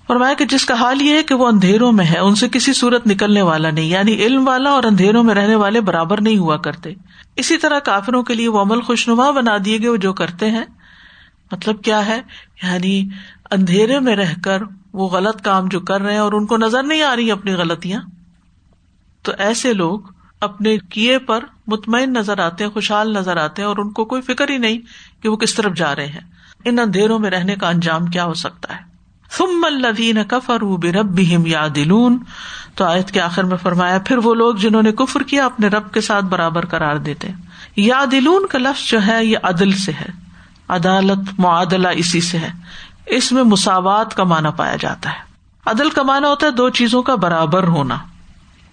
[0.10, 2.74] فرمایا کہ جس کا حال یہ ہے کہ وہ اندھیروں میں ہے، ان سے کسی
[2.74, 6.58] صورت نکلنے والا نہیں یعنی علم والا اور اندھیروں میں رہنے والے برابر نہیں ہوا
[6.58, 6.93] کرتے۔
[7.36, 10.65] اسی طرح کافروں کے لیے وہ عمل خوشنما بنا دیے گئے وہ جو کرتے ہیں۔
[11.52, 12.22] مطلب کیا ہے؟
[12.63, 13.08] یعنی
[13.52, 14.62] اندھیرے میں رہ کر
[14.93, 17.54] وہ غلط کام جو کر رہے ہیں اور ان کو نظر نہیں آ رہی اپنی
[17.54, 18.02] غلطیاں۔
[19.22, 20.00] تو ایسے لوگ
[20.41, 24.22] اپنے کیے پر مطمئن نظر آتے ہیں، خوشحال نظر آتے ہیں اور ان کو کوئی
[24.22, 24.80] فکر ہی نہیں
[25.24, 26.32] کہ وہ کس طرف جا رہے ہیں۔
[26.65, 28.88] ان اندھیروں میں رہنے کا انجام کیا ہو سکتا ہے؟
[29.37, 32.17] ثم الذین کفروا بربهم یعدلون،
[32.75, 35.91] تو آیت کے آخر میں فرمایا، پھر وہ لوگ جنہوں نے کفر کیا، اپنے رب
[35.91, 37.27] کے ساتھ برابر قرار دیتے
[37.75, 40.29] یا دلون کا لفظ جو ہے، یہ عدل سے ہے۔
[40.67, 42.51] عدالت، معادلہ اسی سے ہے۔
[43.05, 45.19] اس میں مساوات کا معنی پایا جاتا ہے۔
[45.65, 47.97] عدل کا معنی ہوتا ہے دو چیزوں کا برابر ہونا۔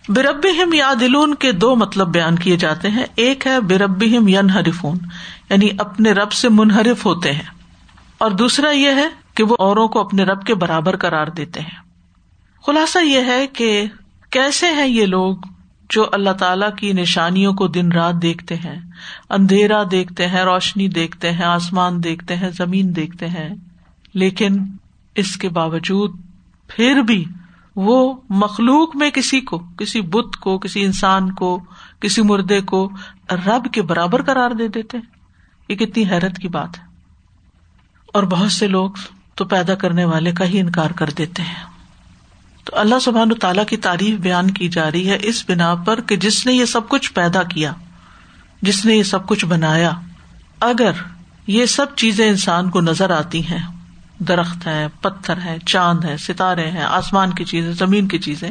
[0.09, 5.69] برب یا دلون کے دو مطلب بیان کیے جاتے ہیں۔ ایک ہے برب ین یعنی
[5.79, 7.51] اپنے رب سے منحرف ہوتے ہیں۔
[8.19, 11.87] اور دوسرا یہ ہے کہ وہ اوروں کو اپنے رب کے برابر قرار دیتے ہیں۔
[12.67, 13.85] خلاصہ یہ ہے کہ
[14.31, 15.37] کیسے ہیں یہ لوگ
[15.91, 18.81] جو اللہ تعالی کی نشانیوں کو دن رات دیکھتے ہیں،
[19.31, 23.55] اندھیرا دیکھتے ہیں، روشنی دیکھتے ہیں، آسمان دیکھتے ہیں، زمین دیکھتے ہیں،
[24.15, 24.59] لیکن
[25.15, 26.17] اس کے باوجود
[26.69, 27.25] پھر بھی
[27.77, 31.65] وہ مخلوق میں کسی کو، کسی بت کو، کسی انسان کو،
[32.01, 32.91] کسی مردے کو
[33.47, 34.99] رب کے برابر قرار دے دیتے
[35.69, 36.85] یہ کتنی حیرت کی بات ہے۔
[38.07, 38.91] اور بہت سے لوگ
[39.37, 41.65] تو پیدا کرنے والے کا ہی انکار کر دیتے ہیں۔
[42.65, 46.17] تو اللہ سبحان تعالیٰ کی تعریف بیان کی جا رہی ہے اس بنا پر کہ
[46.17, 47.73] جس نے یہ سب کچھ پیدا کیا،
[48.63, 49.91] جس نے یہ سب کچھ بنایا،
[50.61, 50.91] اگر
[51.47, 53.67] یہ سب چیزیں انسان کو نظر آتی ہیں،
[54.19, 58.51] درخت ہے پتھر ہے چاند ہے ستارے ہیں، آسمان کی چیزیں، زمین کی چیزیں،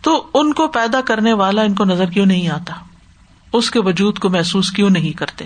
[0.00, 2.74] تو ان کو پیدا کرنے والا ان کو نظر کیوں نہیں آتا؟
[3.52, 5.44] اس کے وجود کو محسوس کیوں نہیں کرتے؟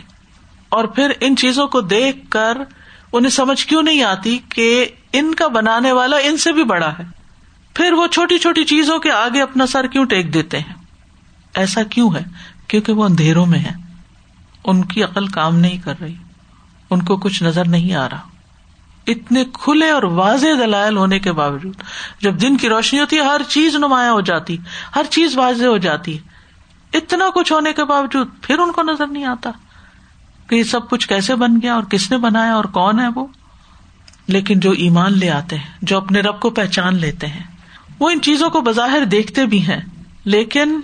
[0.69, 2.59] اور پھر ان چیزوں کو دیکھ کر
[3.12, 7.05] انہیں سمجھ کیوں نہیں آتی کہ ان کا بنانے والا ان سے بھی بڑا ہے؟
[7.75, 10.75] پھر وہ چھوٹی چھوٹی چیزوں کے آگے اپنا سر کیوں ٹیک دیتے ہیں؟
[11.55, 12.23] ایسا کیوں ہے؟
[12.68, 13.73] کیونکہ وہ اندھیروں میں ہے
[14.64, 16.14] ان کی عقل کام نہیں کر رہی۔
[16.90, 18.20] ان کو کچھ نظر نہیں آ رہا۔
[19.07, 21.75] اتنے کھلے اور واضح دلائل ہونے کے باوجود
[22.20, 24.57] جب دن کی روشنی ہوتی ہے، ہر چیز نمایاں ہو جاتی،
[24.96, 26.18] ہر چیز واضح ہو جاتی۔
[26.92, 29.51] اتنا کچھ ہونے کے باوجود پھر ان کو نظر نہیں آتا۔
[30.50, 33.26] کہ یہ سب کچھ کیسے بن گیا اور کس نے بنایا اور کون ہے وہ؟
[34.26, 37.42] لیکن جو ایمان لے آتے ہیں، جو اپنے رب کو پہچان لیتے ہیں،
[37.98, 39.80] وہ ان چیزوں کو بظاہر دیکھتے بھی ہیں۔
[40.24, 40.80] لیکن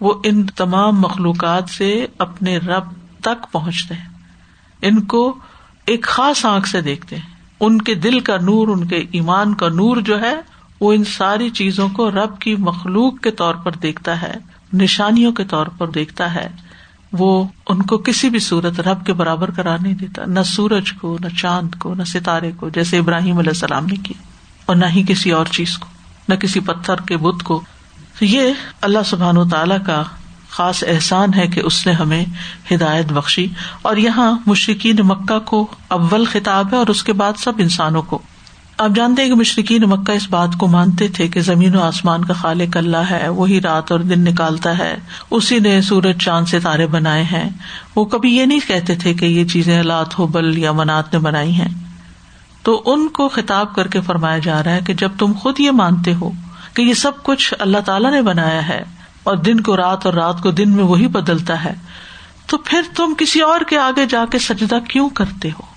[0.00, 2.84] وہ ان تمام مخلوقات سے اپنے رب
[3.20, 4.08] تک پہنچتے ہیں۔
[4.82, 5.38] ان کو
[5.86, 9.68] ایک خاص آنکھ سے دیکھتے ہیں۔ ان کے دل کا نور، ان کے ایمان کا
[9.68, 10.34] نور جو ہے،
[10.80, 14.34] وہ ان ساری چیزوں کو رب کی مخلوق کے طور پر دیکھتا ہے،
[14.72, 16.48] نشانیوں کے طور پر دیکھتا ہے۔
[17.18, 21.18] وہ ان کو کسی بھی صورت رب کے برابر کرا نہیں دیتا، نہ سورج کو،
[21.20, 24.14] نہ چاند کو، نہ ستارے کو، جیسے ابراہیم علیہ السلام نے کی
[24.66, 25.88] اور نہ ہی کسی اور چیز کو،
[26.28, 27.62] نہ کسی پتھر کے بت کو۔
[28.20, 30.02] یہ اللہ سبحان و تعالی کا
[30.50, 32.24] خاص احسان ہے کہ اس نے ہمیں
[32.72, 33.46] ہدایت بخشی۔
[33.82, 38.18] اور یہاں مشرقین مکہ کو اول خطاب ہے اور اس کے بعد سب انسانوں کو۔
[38.78, 42.24] آپ جانتے ہیں کہ مشرقین مکہ اس بات کو مانتے تھے کہ زمین و آسمان
[42.24, 44.94] کا خالق اللہ ہے، وہی رات اور دن نکالتا ہے۔
[45.30, 47.50] اسی نے سورج، چاند سے تارے بنائے ہیں۔
[47.96, 51.18] وہ کبھی یہ نہیں کہتے تھے کہ یہ چیزیں لات ہو بل یا منات نے
[51.18, 51.68] بنائی ہیں۔
[52.62, 55.70] تو ان کو خطاب کر کے فرمایا جا رہا ہے کہ جب تم خود یہ
[55.70, 56.30] مانتے ہو
[56.74, 58.82] کہ یہ سب کچھ اللہ تعالیٰ نے بنایا ہے
[59.22, 61.74] اور دن کو رات اور رات کو دن میں وہی بدلتا ہے،
[62.46, 65.73] تو پھر تم کسی اور کے آگے جا کے سجدہ کیوں کرتے ہو؟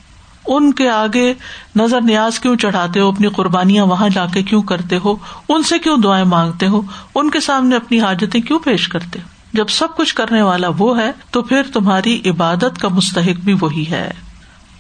[0.48, 1.34] ان کے آگے
[1.76, 5.16] نظر نیاز کیوں چڑھاتے ہو؟ اپنی قربانیاں وہاں جا کے کیوں کرتے ہو؟
[5.50, 6.82] ان سے کیوں دعائیں مانگتے ہو؟
[7.16, 11.00] ان کے سامنے اپنی حاجتیں کیوں پیش کرتے ہو؟ جب سب کچھ کرنے والا وہ
[11.00, 14.12] ہے، تو پھر تمہاری عبادت کا مستحق بھی وہی ہے۔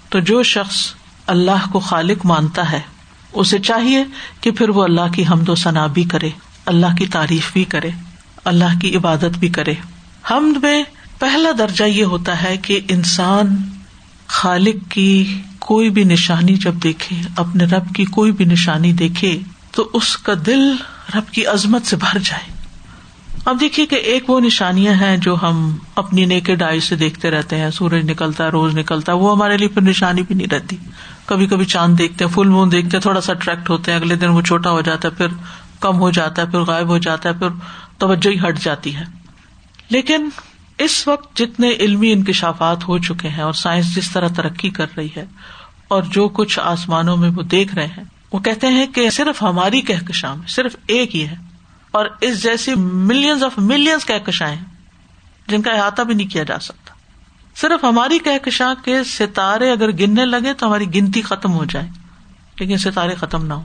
[0.10, 0.94] تو جو شخص
[1.28, 2.80] اللہ کو خالق مانتا ہے،
[3.34, 4.04] اسے چاہیے
[4.42, 6.30] کہ پھر وہ اللہ کی حمد و ثنا بھی کرے،
[6.66, 7.90] اللہ کی تعریف بھی کرے،
[8.46, 9.74] اللہ کی عبادت بھی کرے۔
[10.32, 10.84] ہم میں
[11.20, 13.58] پہلا درجہ یہ ہوتا ہے کہ انسان
[14.28, 19.40] خالق کی کوئی بھی نشانی جب دیکھے، اپنے رب کی کوئی بھی نشانی دیکھے،
[19.72, 20.76] تو اس کا دل
[21.16, 22.58] رب کی عظمت سے بھر جائے۔
[23.46, 27.58] اب دیکھیے کہ ایک وہ نشانیاں ہیں جو ہم اپنی نیک ڈائی سے دیکھتے رہتے
[27.58, 30.76] ہیں۔ سورج نکلتا ہے روز نکلتا ہے وہ ہمارے لیے پھر نشانی بھی نہیں رہتی۔
[31.26, 34.16] کبھی کبھی چاند دیکھتے ہیں فل مون دیکھتے ہیں، تھوڑا سا اٹریکٹ ہوتے ہیں، اگلے
[34.16, 35.28] دن وہ چھوٹا ہو جاتا ہے، پھر
[35.80, 37.48] کم ہو جاتا ہے، پھر غائب ہو جاتا ہے، پھر
[37.98, 39.04] توجہ ہی ہٹ جاتی ہے۔
[39.90, 40.30] لیکن
[40.78, 45.10] اس وقت جتنے علمی انکشافات ہو چکے ہیں اور سائنس جس طرح ترقی کر رہی
[45.18, 45.26] ہے
[45.88, 49.82] اور جو کچھ آسمانوں میں وہ دیکھ رہے ہیں، وہ کہتے ہیں کہ صرف ہماری
[49.82, 51.36] کہکشاں صرف ایک ہی ہے۔
[51.92, 54.58] اور اس جیسی ملینز آف ملینز کہکشائیں
[55.48, 56.94] جن کا احاطہ بھی نہیں کیا جا سکتا۔
[57.56, 61.88] صرف ہماری کہکشاں کے ستارے اگر گننے لگے تو ہماری گنتی ختم ہو جائے۔
[62.60, 63.63] لیکن ستارے ختم نہ ہو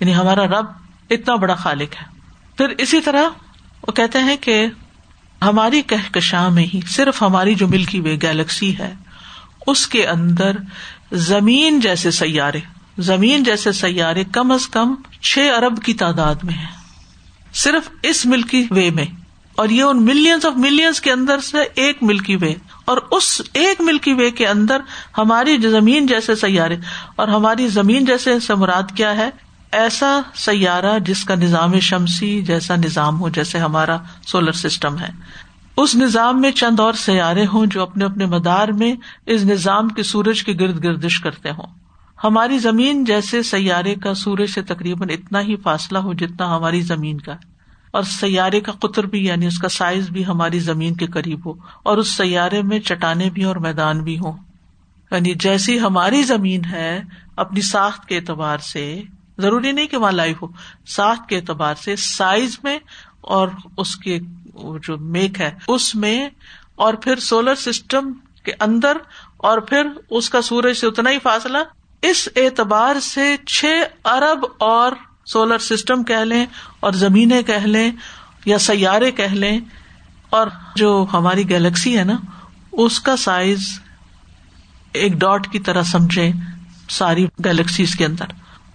[0.00, 0.66] یعنی ہمارا رب
[1.10, 2.06] اتنا بڑا خالق ہے۔
[2.56, 3.22] پھر اسی طرح
[3.86, 4.66] وہ کہتے ہیں کہ
[5.42, 8.92] ہماری کہکشاں میں ہی صرف ہماری جو ملکی وے گیلیکسی ہے،
[9.66, 10.56] اس کے اندر
[11.22, 12.60] زمین جیسے سیارے،
[13.02, 16.68] زمین جیسے سیارے کم از کم چھ ارب کی تعداد میں ہے
[17.54, 19.06] صرف اس ملکی وے میں،
[19.56, 23.80] اور یہ ان ملینس آف ملینس کے اندر سے ایک ملکی وے، اور اس ایک
[23.80, 24.80] ملکی وے کے اندر
[25.18, 26.76] ہماری زمین جیسے سیارے،
[27.16, 29.30] اور ہماری زمین جیسے مراد کیا ہے؟
[29.72, 35.08] ایسا سیارہ جس کا نظام شمسی جیسا نظام ہو، جیسے ہمارا سولر سسٹم ہے۔
[35.76, 38.94] اس نظام میں چند اور سیارے ہوں جو اپنے اپنے مدار میں
[39.26, 41.66] اس نظام کے سورج کی گرد گردش کرتے ہوں۔
[42.24, 47.18] ہماری زمین جیسے سیارے کا سورج سے تقریباً اتنا ہی فاصلہ ہو جتنا ہماری زمین
[47.18, 47.32] کا۔
[47.90, 51.54] اور سیارے کا قطر بھی یعنی اس کا سائز بھی ہماری زمین کے قریب ہو۔
[51.82, 54.32] اور اس سیارے میں چٹانے بھی اور میدان بھی ہوں۔
[55.10, 57.02] یعنی جیسی ہماری زمین ہے،
[57.36, 59.02] اپنی ساخت کے اعتبار سے
[59.40, 60.46] ضروری نہیں کہ وہاں لائف ہو۔
[60.86, 62.78] ساخت کے اعتبار سے سائز میں
[63.20, 64.18] اور اس کے
[64.82, 66.28] جو میک ہے، اس میں
[66.76, 68.12] اور پھر سولر سسٹم
[68.44, 68.96] کے اندر
[69.36, 71.58] اور پھر اس کا سورج سے اتنا ہی فاصلہ۔
[72.02, 74.92] اس اعتبار سے چھ ارب اور
[75.26, 76.46] سولر سسٹم کہہ لیں
[76.80, 77.90] اور زمینیں کہہ لیں
[78.44, 79.60] یا سیارے کہہ لیں
[80.30, 82.16] اور جو ہماری گیلیکسی ہے نا،
[82.72, 83.80] اس کا سائز
[84.92, 86.30] ایک ڈاٹ کی طرح سمجھے
[86.90, 88.24] ساری گیلیکسیز کے اندر۔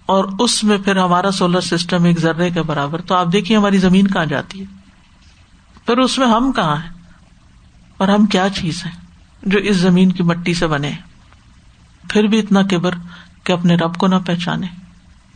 [0.06, 3.78] اور اس میں پھر ہمارا سولر سسٹم ایک ذرے کے برابر۔ تو آپ دیکھیے ہماری
[3.78, 4.64] زمین کہاں جاتی ہے۔
[5.86, 6.90] پھر اس میں ہم کہاں ہیں؟
[7.96, 8.92] اور ہم کیا چیز ہیں
[9.42, 10.92] جو اس زمین کی مٹی سے بنے
[12.10, 12.94] پھر بھی اتنا کبر
[13.44, 14.66] کہ اپنے رب کو نہ پہچانے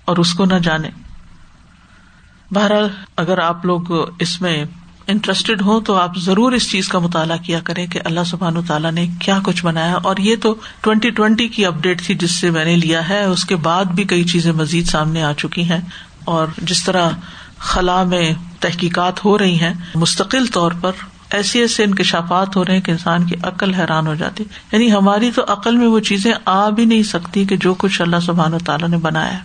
[0.05, 0.89] اور اس کو نہ جانے۔
[2.51, 3.83] بہرحال اگر آپ لوگ
[4.19, 4.65] اس میں
[5.11, 8.93] انٹرسٹیڈ ہوں تو آپ ضرور اس چیز کا مطالعہ کیا کریں کہ اللہ سبحان تعالیٰ
[8.93, 12.65] نے کیا کچھ بنایا۔ اور یہ تو ٹوینٹی ٹوینٹی کی اپڈیٹ تھی جس سے میں
[12.65, 15.81] نے لیا ہے۔ اس کے بعد بھی کئی چیزیں مزید سامنے آ چکی ہیں۔
[16.25, 17.11] اور جس طرح
[17.59, 20.93] خلا میں تحقیقات ہو رہی ہیں، مستقل طور پر
[21.31, 25.31] ایسے ایسے انکشافات ہو رہے ہیں کہ انسان کی عقل حیران ہو جاتی۔ یعنی ہماری
[25.31, 28.59] تو عقل میں وہ چیزیں آ بھی نہیں سکتی کہ جو کچھ اللہ سبحان و
[28.59, 29.39] تعالیٰ نے بنایا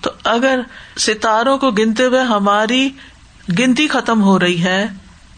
[0.00, 0.60] تو اگر
[0.98, 2.88] ستاروں کو گنتے ہوئے ہماری
[3.58, 4.86] گنتی ختم ہو رہی ہے،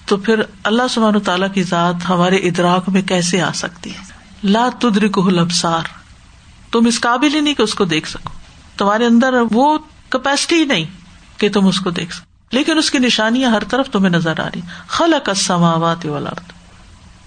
[0.07, 3.99] تو پھر اللہ سبحان تعالیٰ کی ذات ہمارے ادراک میں کیسے آ سکتی ہے؟
[4.45, 4.69] لا
[5.12, 5.83] کو لبسار
[6.73, 8.33] تم اس قابل ہی نہیں کہ اس کو دیکھ سکو۔
[8.77, 9.79] تمہارے اندر وہ
[10.11, 10.85] کیپیسٹی ہی نہیں
[11.37, 14.47] کہ تم اس کو دیکھ سکو۔ لیکن اس کی نشانیاں ہر طرف تمہیں نظر آ
[14.47, 16.53] رہی۔ خلق السماوات والارض۔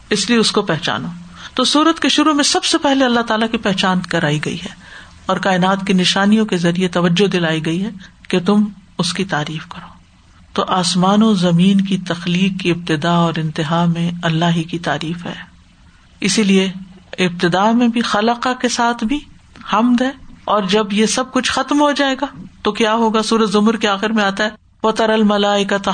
[0.09, 1.07] اس لیے اس کو پہچانو۔
[1.53, 4.69] تو سورت کے شروع میں سب سے پہلے اللہ تعالیٰ کی پہچان کرائی گئی ہے
[5.25, 7.89] اور کائنات کی نشانیوں کے ذریعے توجہ دلائی گئی ہے
[8.29, 8.63] کہ تم
[8.97, 9.96] اس کی تعریف کرو۔
[10.57, 15.25] تو آسمان و زمین کی تخلیق کی ابتدا اور انتہا میں اللہ ہی کی تعریف
[15.25, 15.33] ہے۔
[16.21, 16.71] اسی لیے
[17.19, 19.19] ابتدا میں بھی خلقہ کے ساتھ بھی
[19.73, 20.11] حمد ہے
[20.45, 22.25] اور جب یہ سب کچھ ختم ہو جائے گا
[22.61, 24.49] تو کیا ہوگا؟ سورج زمر کے آخر میں آتا ہے
[24.83, 25.91] وطر الملائكة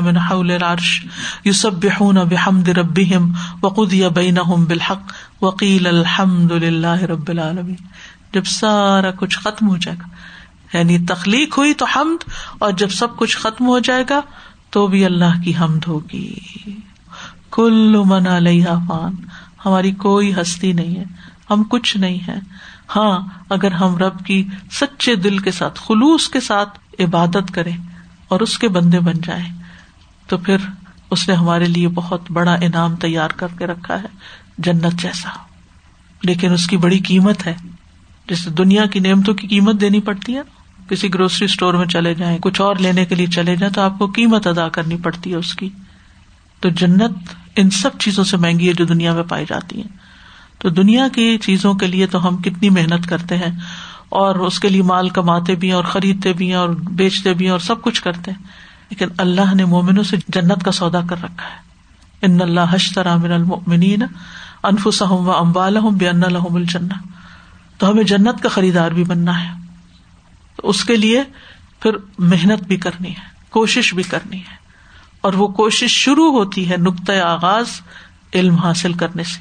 [0.00, 1.06] من حول العرش
[1.46, 7.86] يسبحون بحمد ربهم وقضي بينهم بالحق وقيل الحمد لله رب العالمين۔
[8.34, 10.11] جب سارا کچھ ختم ہو جائے گا
[10.74, 12.24] یعنی تخلیق ہوئی تو حمد،
[12.58, 14.20] اور جب سب کچھ ختم ہو جائے گا
[14.70, 16.34] تو بھی اللہ کی حمد ہوگی۔
[17.50, 19.14] کل من علیہ فان،
[19.64, 21.04] ہماری کوئی ہستی نہیں ہے،
[21.50, 22.38] ہم کچھ نہیں ہے
[22.96, 27.70] ہاں اگر ہم رب کی سچے دل کے ساتھ، خلوص کے ساتھ عبادت کرے
[28.28, 29.44] اور اس کے بندے بن جائے
[30.26, 30.56] تو پھر
[31.10, 34.08] اس نے ہمارے لیے بہت بڑا انعام تیار کر کے رکھا ہے،
[34.58, 35.30] جنت جیسا۔
[36.22, 37.54] لیکن اس کی بڑی قیمت ہے
[38.28, 40.42] جیسے دنیا کی نعمتوں کی قیمت دینی پڑتی ہے۔
[40.92, 43.98] کسی گروسری اسٹور میں چلے جائیں، کچھ اور لینے کے لیے چلے جائیں، تو آپ
[43.98, 45.68] کو قیمت ادا کرنی پڑتی ہے اس کی۔
[46.60, 49.86] تو جنت ان سب چیزوں سے مہنگی ہے جو دنیا میں پائی جاتی ہے
[50.58, 53.50] تو دنیا کی چیزوں کے لیے تو ہم کتنی محنت کرتے ہیں،
[54.08, 57.46] اور اس کے لیے مال کماتے بھی ہیں، اور خریدتے بھی ہیں، اور بیچتے بھی
[57.46, 58.38] ہیں، اور سب کچھ کرتے ہیں۔
[58.90, 63.30] لیکن اللہ نے مومنوں سے جنت کا سودا کر رکھا ہے۔ ان اللہ حشتر عامر
[63.30, 64.02] المنین
[64.62, 66.88] انفسم و امبال بے ان الحم الجن
[67.78, 69.61] تو ہمیں جنت کا خریدار بھی بننا ہے۔
[70.56, 71.22] تو اس کے لیے
[71.80, 74.62] پھر محنت بھی کرنی ہے، کوشش بھی کرنی ہے۔
[75.20, 77.68] اور وہ کوشش شروع ہوتی ہے نقطۂ آغاز
[78.34, 79.40] علم حاصل کرنے سے۔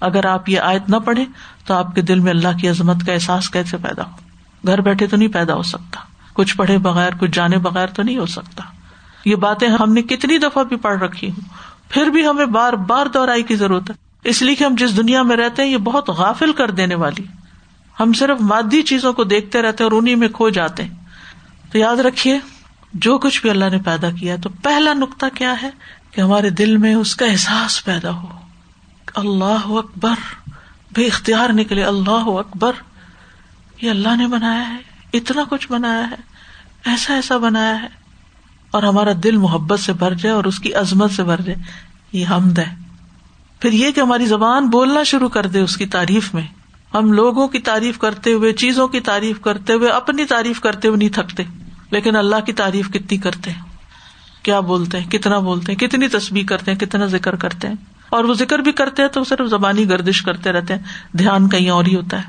[0.00, 1.24] اگر آپ یہ آیت نہ پڑھے
[1.66, 4.10] تو آپ کے دل میں اللہ کی عظمت کا احساس کیسے پیدا ہو؟
[4.66, 6.00] گھر بیٹھے تو نہیں پیدا ہو سکتا۔
[6.32, 8.62] کچھ پڑھے بغیر، کچھ جانے بغیر تو نہیں ہو سکتا۔
[9.24, 11.40] یہ باتیں ہم نے کتنی دفعہ بھی پڑھ رکھی ہوں۔
[11.88, 15.22] پھر بھی ہمیں بار بار دہرائی کی ضرورت ہے۔ اس لیے کہ ہم جس دنیا
[15.22, 17.22] میں رہتے ہیں، یہ بہت غافل کر دینے والی۔
[18.02, 20.94] ہم صرف مادی چیزوں کو دیکھتے رہتے اور انہیں میں کھو جاتے ہیں۔
[21.72, 22.38] تو یاد رکھیے،
[22.94, 25.70] جو کچھ بھی اللہ نے پیدا کیا، تو پہلا نقطہ کیا ہے؟
[26.10, 28.26] کہ ہمارے دل میں اس کا احساس پیدا ہو۔
[29.14, 30.14] اللہ اکبر۔
[30.94, 32.72] بے اختیار نکلے، اللہ اکبر۔
[33.82, 34.76] یہ اللہ نے بنایا ہے،
[35.12, 36.16] اتنا کچھ بنایا ہے،
[36.84, 37.86] ایسا ایسا بنایا ہے۔
[38.70, 41.58] اور ہمارا دل محبت سے بھر جائے اور اس کی عظمت سے بھر جائے۔
[42.12, 42.74] یہ حمد ہے۔
[43.60, 46.61] پھر یہ کہ ہماری زبان بولنا شروع کر دے اس کی تعریف میں۔
[46.94, 50.98] ہم لوگوں کی تعریف کرتے ہوئے، چیزوں کی تعریف کرتے ہوئے، اپنی تعریف کرتے ہوئے
[50.98, 51.42] نہیں تھکتے۔
[51.90, 53.60] لیکن اللہ کی تعریف کتنی کرتے ہیں۔
[54.42, 57.74] کیا بولتے ہیں؟ کتنا بولتے ہیں؟ کتنی تصویر کرتے ہیں؟ کتنا ذکر کرتے ہیں؟
[58.08, 60.82] اور وہ ذکر بھی کرتے ہیں تو صرف زبانی گردش کرتے رہتے ہیں۔
[61.16, 62.22] دھیان کہیں اور ہی ہوتا ہے۔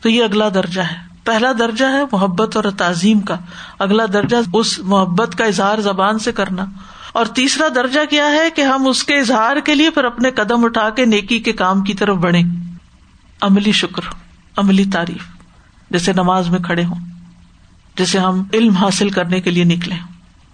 [0.00, 3.36] تو یہ اگلا درجہ ہے۔ پہلا درجہ ہے محبت اور تعظیم کا۔
[3.78, 6.64] اگلا درجہ اس محبت کا اظہار زبان سے کرنا۔
[7.12, 10.64] اور تیسرا درجہ کیا ہے کہ ہم اس کے اظہار کے لیے پھر اپنے قدم
[10.64, 12.40] اٹھا کے نیکی کے کام کی طرف بڑھے
[13.40, 14.02] عملی شکر،
[14.56, 15.26] عملی تعریف،
[15.90, 17.00] جیسے نماز میں کھڑے ہوں،
[17.96, 19.94] جیسے ہم علم حاصل کرنے کے لیے نکلے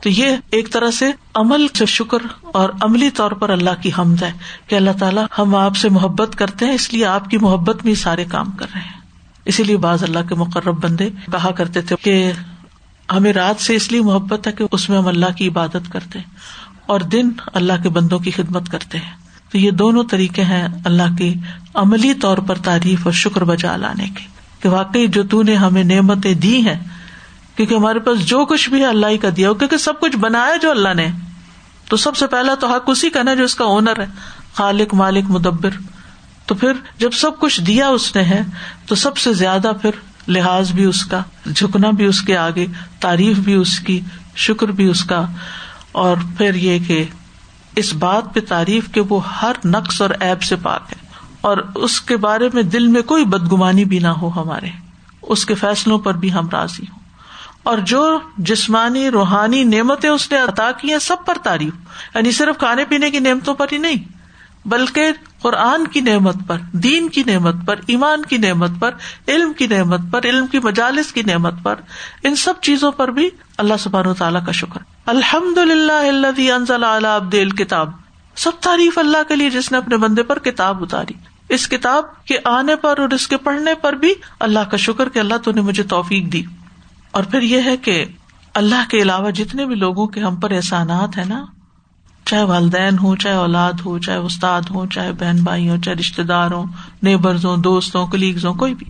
[0.02, 4.22] تو یہ ایک طرح سے عمل سے شکر اور عملی طور پر اللہ کی حمد
[4.22, 4.32] ہے
[4.66, 7.94] کہ اللہ تعالیٰ ہم آپ سے محبت کرتے ہیں، اس لیے آپ کی محبت میں
[7.94, 9.00] سارے کام کر رہے ہیں۔
[9.44, 12.32] اسی لیے بعض اللہ کے مقرب بندے کہا کرتے تھے کہ
[13.12, 16.18] ہمیں رات سے اس لیے محبت ہے کہ اس میں ہم اللہ کی عبادت کرتے
[16.18, 16.26] ہیں
[16.86, 19.19] اور دن اللہ کے بندوں کی خدمت کرتے ہیں۔
[19.52, 21.34] تو یہ دونوں طریقے ہیں اللہ کی
[21.74, 24.24] عملی طور پر تعریف اور شکر بجا لانے کے
[24.62, 26.84] کہ واقعی جو تو نے ہمیں نعمتیں دی ہیں،
[27.56, 30.16] کیونکہ ہمارے پاس جو کچھ بھی ہے اللہ ہی کا دیا ہو کیونکہ سب کچھ
[30.16, 31.08] بنایا جو اللہ نے،
[31.88, 34.06] تو سب سے پہلا تو حق اسی کا نا جو اس کا اونر ہے،
[34.54, 35.70] خالق، مالک، مدبر۔
[36.46, 38.42] تو پھر جب سب کچھ دیا اس نے ہے،
[38.86, 39.90] تو سب سے زیادہ پھر
[40.28, 41.20] لحاظ بھی اس کا،
[41.56, 42.66] جھکنا بھی اس کے آگے،
[43.00, 44.00] تعریف بھی اس کی،
[44.36, 45.26] شکر بھی اس کا۔
[45.92, 47.04] اور پھر یہ کہ
[47.76, 51.06] اس بات پہ تعریف کے وہ ہر نقص اور ایب سے پاک ہے
[51.40, 54.68] اور اس کے بارے میں دل میں کوئی بدگمانی بھی نہ ہو ہمارے۔
[55.22, 57.00] اس کے فیصلوں پر بھی ہم راضی ہوں۔
[57.62, 61.74] اور جو جسمانی، روحانی نعمتیں اس نے عطا کی ہیں، سب پر تعریف۔
[62.14, 64.19] یعنی صرف کھانے پینے کی نعمتوں پر ہی نہیں۔
[64.64, 65.10] بلکہ
[65.42, 68.90] قرآن کی نعمت پر، دین کی نعمت پر، ایمان کی نعمت پر،
[69.28, 71.74] علم کی نعمت پر، علم کی مجالس کی نعمت پر،
[72.22, 77.90] ان سب چیزوں پر بھی اللہ سبحان و تعالیٰ کا شکر۔ الحمد للہ اللہ کتاب
[78.36, 81.14] سب تعریف اللہ کے لیے جس نے اپنے بندے پر کتاب اتاری۔
[81.48, 85.18] اس کتاب کے آنے پر اور اس کے پڑھنے پر بھی اللہ کا شکر کہ
[85.18, 86.42] اللہ تو نے مجھے توفیق دی۔
[87.10, 88.04] اور پھر یہ ہے کہ
[88.54, 91.44] اللہ کے علاوہ جتنے بھی لوگوں کے ہم پر احسانات ہیں نا
[92.26, 96.22] چاہے والدین ہوں، چاہے اولاد ہو چاہے استاد ہوں، چاہے بہن بھائی ہوں چاہے رشتے
[96.22, 96.66] دار ہوں
[97.02, 98.86] نیبرز ہوں دوست ہوں کلیگز ہوں کوئی بھی۔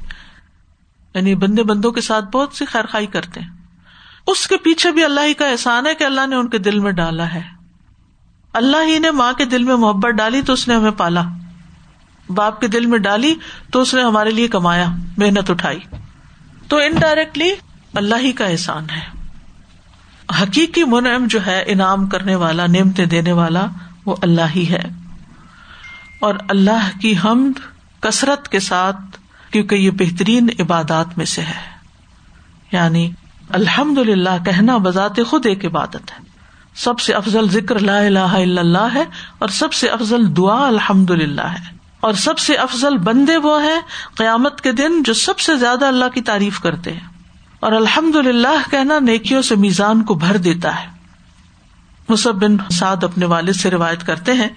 [1.15, 3.49] یعنی بندے بندوں کے ساتھ بہت سی خیر خائی کرتے ہیں۔
[4.27, 6.79] اس کے پیچھے بھی اللہ ہی کا احسان ہے کہ اللہ نے ان کے دل
[6.79, 7.43] میں ڈالا ہے۔
[8.53, 11.23] اللہ ہی نے ماں کے دل میں محبت ڈالی تو اس نے ہمیں پالا۔
[12.29, 13.35] باپ کے دل میں ڈالی
[13.73, 15.79] تو اس نے ہمارے لیے کمایا، محنت اٹھائی۔
[16.69, 17.53] تو انڈائریکٹلی
[17.95, 19.20] اللہ ہی کا احسان ہے۔
[20.43, 23.67] حقیقی منعم جو ہے، انعام کرنے والا، نعمتیں دینے والا،
[24.07, 24.83] وہ اللہ ہی ہے۔
[26.21, 27.61] اور اللہ کی حمد،
[28.01, 28.97] کثرت کے ساتھ،
[29.51, 31.71] کیونکہ یہ بہترین عبادات میں سے ہے۔
[32.73, 33.11] یعنی
[33.49, 36.25] الحمد للہ کہنا بذات خود ایک عبادت ہے۔
[36.75, 39.05] سب سے افضل ذکر لا الہ الا اللہ ہے،
[39.39, 43.81] اور سب سے افضل دعا الحمد للہ ہے۔ اور سب سے افضل بندے وہ ہیں
[44.15, 47.10] قیامت کے دن جو سب سے زیادہ اللہ کی تعریف کرتے ہیں۔
[47.61, 50.89] اور الحمد للہ کہنا نیکیوں سے میزان کو بھر دیتا ہے۔
[52.09, 54.49] مصب بن سعد اپنے والد سے روایت کرتے ہیں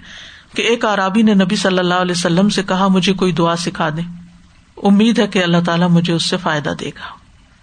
[0.56, 3.88] کہ ایک عرابی نے نبی صلی اللہ علیہ وسلم سے کہا، مجھے کوئی دعا سکھا
[3.88, 4.02] دے
[4.82, 7.14] امید ہے کہ اللہ تعالیٰ مجھے اس سے فائدہ دے گا۔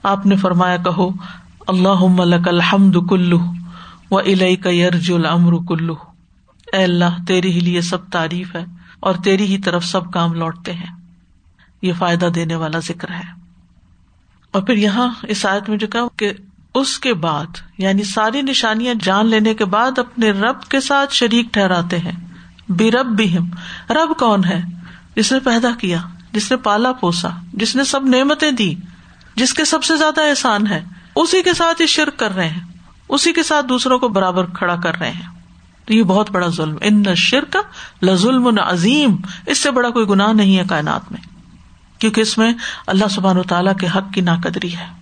[0.04, 1.10] آپ نے فرمایا، کہو
[1.68, 3.40] اللہ ملک الحمد کلو
[4.12, 5.96] و علیہ کا یرج العمر کلو
[6.74, 8.66] اے اللہ تیری ہی لیے سب تعریف ہے
[9.00, 10.96] اور تیری ہی طرف سب کام لوٹتے ہیں۔
[11.82, 13.41] یہ فائدہ دینے والا ذکر ہے۔
[14.52, 16.32] اور پھر یہاں اس آیت میں جو کہا کہ
[16.76, 17.46] اس کے بعد
[17.78, 22.12] یعنی ساری نشانیاں جان لینے کے بعد اپنے رب کے ساتھ شریک ٹھہراتے ہیں۔
[22.70, 23.50] بے رب بھی ہم
[23.90, 24.62] رب کون ہے؟
[25.16, 28.76] جس نے پیدا کیا، جس نے پالا پوسا، جس نے سب نعمتیں دی،
[29.36, 30.84] جس کے سب سے زیادہ احسان ہے۔
[31.16, 32.62] اسی کے ساتھ یہ شرک کر رہے ہیں۔
[33.10, 35.28] اسی کے ساتھ دوسروں کو برابر کھڑا کر رہے ہیں۔
[35.86, 37.58] تو یہ بہت بڑا ظلم۔ ان نہ شرک
[38.02, 41.31] لظلم عظیم اس سے بڑا کوئی گناہ نہیں ہے کائنات میں۔
[42.02, 42.54] کیونکہ اس میں
[42.88, 45.01] اللہ سبحان و تعالیٰ کے حق کی ناقدری ہے۔